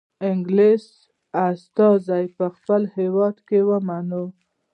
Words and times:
انګلیس 0.29 0.85
استازی 1.47 2.25
په 2.37 2.45
خپل 2.55 2.81
هیواد 2.97 3.35
کې 3.47 3.59
ومنئ. 3.69 4.25